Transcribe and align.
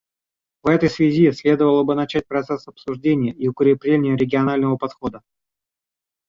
В 0.63 0.67
этой 0.67 0.89
связи 0.89 1.31
следовало 1.31 1.83
бы 1.83 1.93
начать 1.93 2.25
процесс 2.27 2.67
обсуждения 2.67 3.33
и 3.33 3.47
укрепления 3.47 4.15
регионального 4.15 4.75
подхода. 4.75 5.21